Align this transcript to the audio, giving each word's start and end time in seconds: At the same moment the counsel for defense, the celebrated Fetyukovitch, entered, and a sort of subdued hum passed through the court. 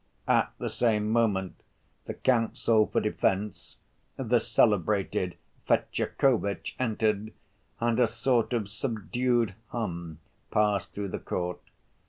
At 0.27 0.51
the 0.57 0.71
same 0.71 1.11
moment 1.11 1.61
the 2.05 2.15
counsel 2.15 2.87
for 2.87 2.99
defense, 2.99 3.75
the 4.17 4.39
celebrated 4.39 5.37
Fetyukovitch, 5.67 6.75
entered, 6.79 7.33
and 7.79 7.99
a 7.99 8.07
sort 8.07 8.51
of 8.51 8.67
subdued 8.67 9.53
hum 9.67 10.17
passed 10.49 10.93
through 10.93 11.09
the 11.09 11.19
court. 11.19 11.61